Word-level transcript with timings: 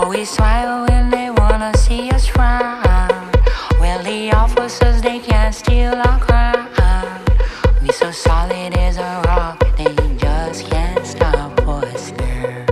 we 0.00 0.24
smile 0.24 0.86
when 0.88 1.10
they 1.10 1.30
wanna 1.30 1.72
see 1.76 2.10
us 2.10 2.26
frown. 2.26 3.30
Well, 3.80 4.02
the 4.02 4.32
officers 4.32 5.02
they 5.02 5.18
can't 5.18 5.54
steal 5.54 5.94
our 5.94 6.18
crown. 6.18 7.20
We 7.82 7.88
so 7.92 8.10
solid 8.10 8.72
as 8.78 8.96
a 8.96 9.12
rock, 9.26 9.58
they 9.76 9.94
just 10.16 10.70
can't 10.70 11.04
stop 11.06 11.60
us 11.68 12.12
now. 12.12 12.66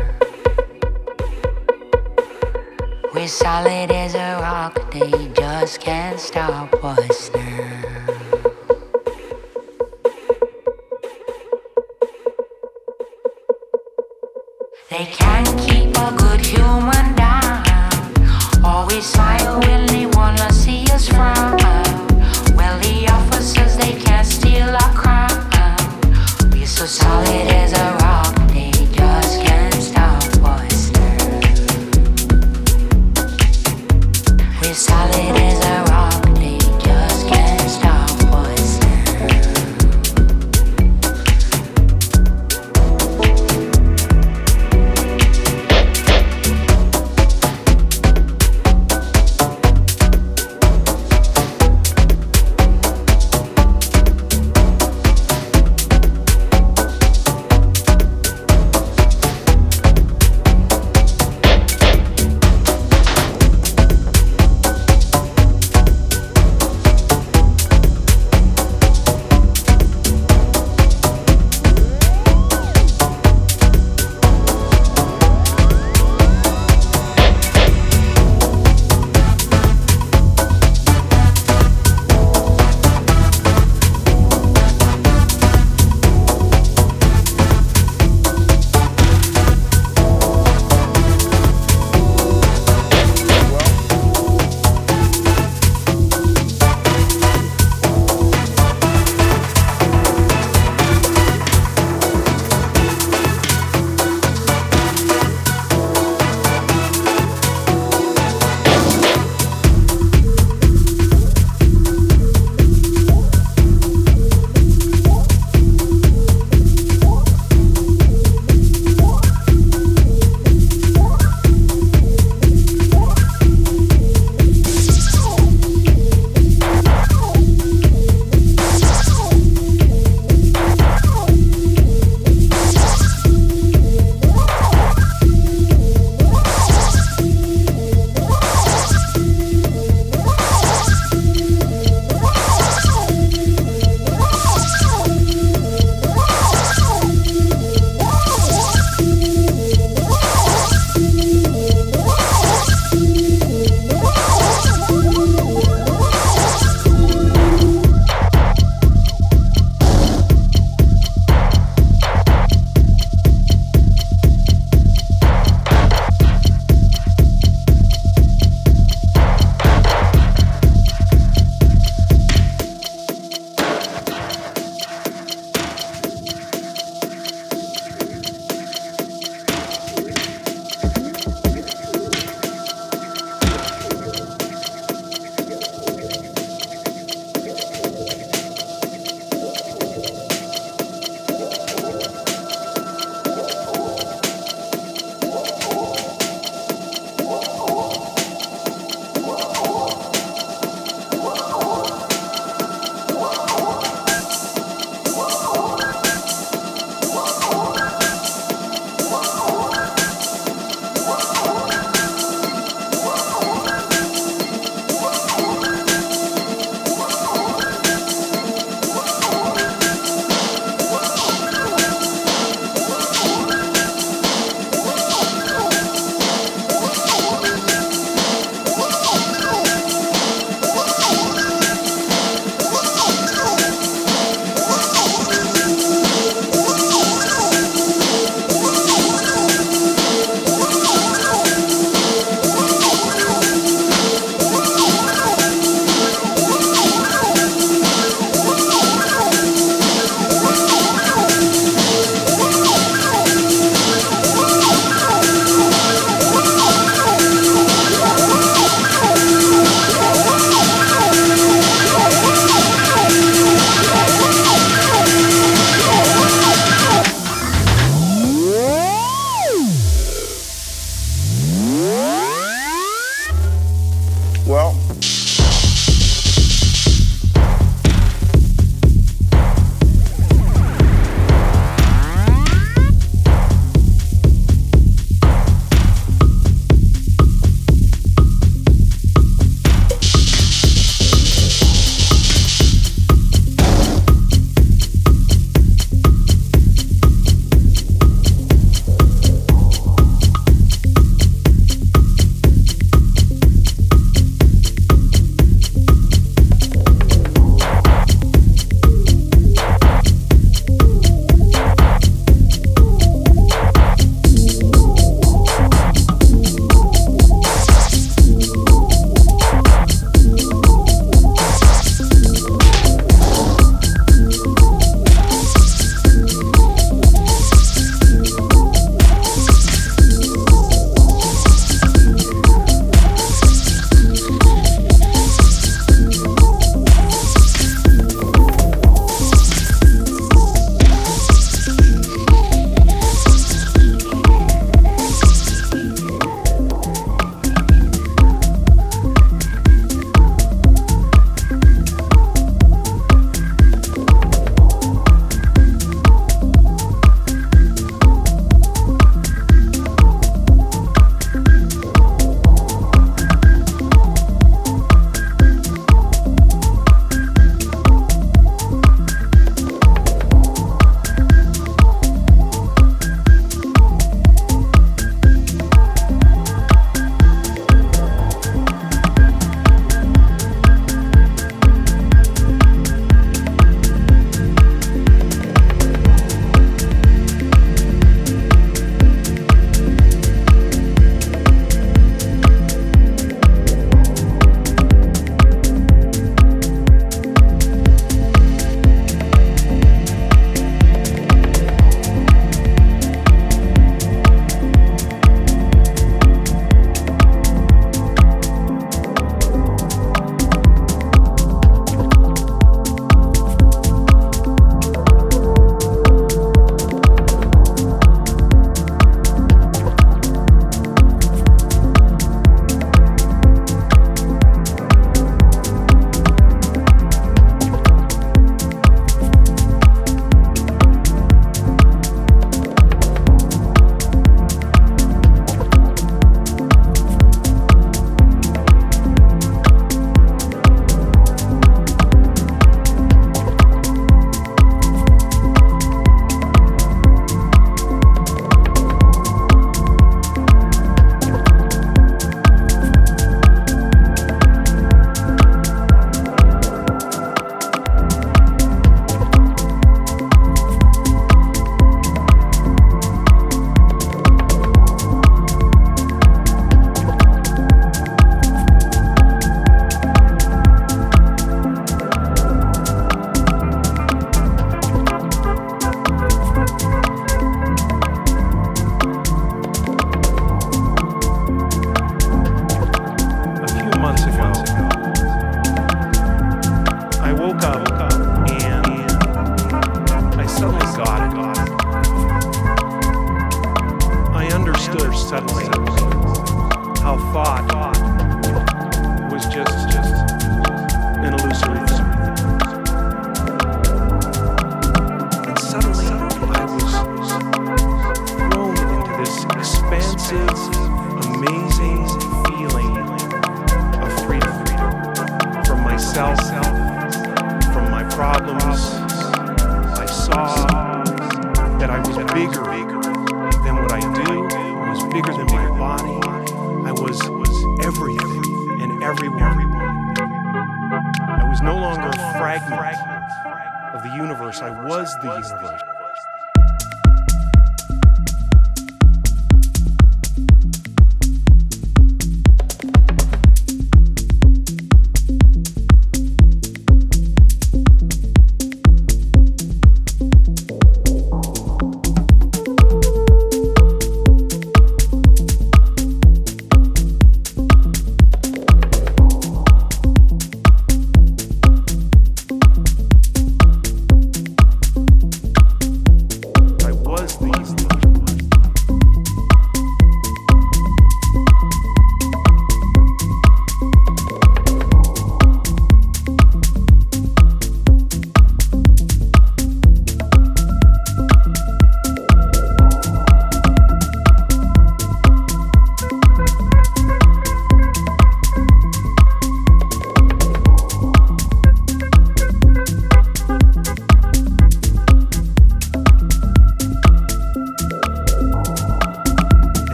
We're 3.14 3.28
solid 3.28 3.90
as 3.90 4.14
a 4.14 4.38
rock, 4.40 4.74
they 4.92 5.10
just 5.34 5.80
can't 5.80 6.18
stop 6.18 6.72
us 6.84 7.09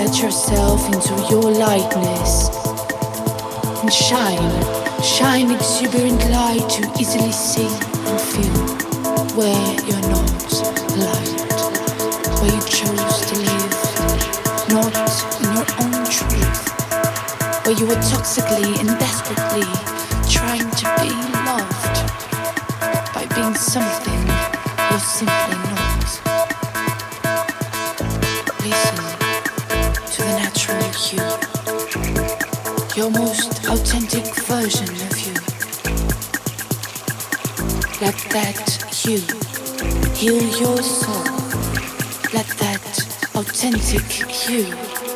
Attach 0.00 0.22
yourself 0.22 0.86
into 0.86 1.12
your 1.28 1.42
lightness 1.42 2.48
and 3.82 3.92
shine, 3.92 5.02
shine 5.02 5.50
exuberant 5.50 6.18
light 6.30 6.66
to 6.70 6.90
easily 6.98 7.30
see 7.30 7.68
and 7.68 8.18
feel 8.18 8.60
where 9.36 9.74
you're 9.84 10.08
not 10.08 10.52
light, 10.96 11.60
where 12.40 12.50
you 12.50 12.62
chose 12.62 13.20
to 13.28 13.36
live, 13.44 13.76
not 14.72 14.96
in 15.42 15.52
your 15.52 15.68
own 15.84 16.04
truth, 16.08 16.64
where 17.66 17.76
you 17.76 17.84
were 17.84 18.00
toxically 18.08 18.80
and 18.80 18.88
desperately 18.98 19.68
trying 20.32 20.70
to 20.80 20.86
be 21.02 21.12
loved 21.44 21.96
by 23.12 23.26
being 23.34 23.54
something 23.54 24.26
you're 24.90 24.98
simply 24.98 25.49
heal 40.20 40.34
your 40.60 40.82
soul. 40.82 41.24
Let 42.34 42.46
that 42.60 42.84
authentic 43.34 44.04
you 44.50 44.66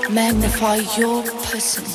magnify 0.09 0.77
your 0.97 1.23
person. 1.43 1.94